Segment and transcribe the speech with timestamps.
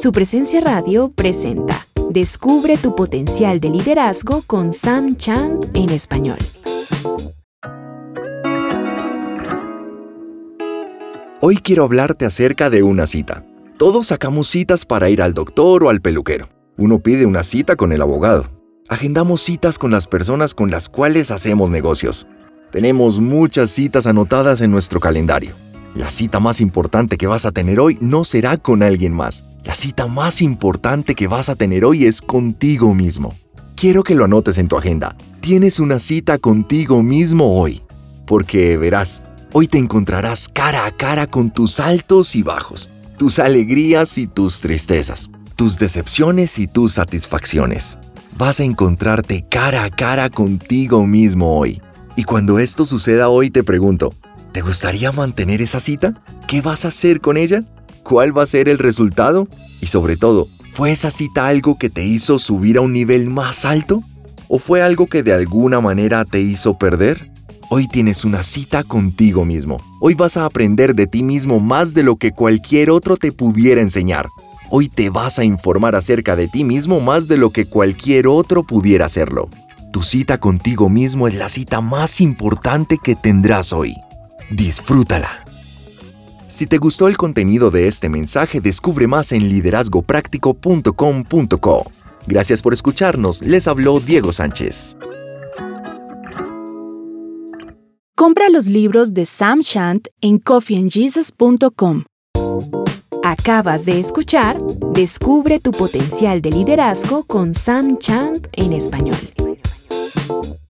[0.00, 6.38] Su presencia radio presenta Descubre tu potencial de liderazgo con Sam Chand en español.
[11.40, 13.44] Hoy quiero hablarte acerca de una cita.
[13.76, 16.48] Todos sacamos citas para ir al doctor o al peluquero.
[16.76, 18.44] Uno pide una cita con el abogado.
[18.88, 22.28] Agendamos citas con las personas con las cuales hacemos negocios.
[22.70, 25.56] Tenemos muchas citas anotadas en nuestro calendario.
[25.98, 29.58] La cita más importante que vas a tener hoy no será con alguien más.
[29.64, 33.34] La cita más importante que vas a tener hoy es contigo mismo.
[33.74, 35.16] Quiero que lo anotes en tu agenda.
[35.40, 37.82] Tienes una cita contigo mismo hoy.
[38.28, 44.18] Porque verás, hoy te encontrarás cara a cara con tus altos y bajos, tus alegrías
[44.18, 47.98] y tus tristezas, tus decepciones y tus satisfacciones.
[48.36, 51.82] Vas a encontrarte cara a cara contigo mismo hoy.
[52.14, 54.12] Y cuando esto suceda hoy te pregunto,
[54.58, 56.20] ¿Te gustaría mantener esa cita?
[56.48, 57.62] ¿Qué vas a hacer con ella?
[58.02, 59.46] ¿Cuál va a ser el resultado?
[59.80, 63.64] Y sobre todo, ¿fue esa cita algo que te hizo subir a un nivel más
[63.64, 64.02] alto?
[64.48, 67.30] ¿O fue algo que de alguna manera te hizo perder?
[67.70, 69.80] Hoy tienes una cita contigo mismo.
[70.00, 73.80] Hoy vas a aprender de ti mismo más de lo que cualquier otro te pudiera
[73.80, 74.26] enseñar.
[74.70, 78.64] Hoy te vas a informar acerca de ti mismo más de lo que cualquier otro
[78.64, 79.50] pudiera hacerlo.
[79.92, 83.94] Tu cita contigo mismo es la cita más importante que tendrás hoy.
[84.50, 85.44] Disfrútala.
[86.48, 91.92] Si te gustó el contenido de este mensaje, descubre más en liderazgopráctico.com.co.
[92.26, 94.96] Gracias por escucharnos, les habló Diego Sánchez.
[98.16, 102.02] Compra los libros de Sam Shant en coffeeandjesus.com.
[103.22, 104.58] Acabas de escuchar
[104.98, 109.14] Descubre tu potencial de liderazgo con Sam Chant en español.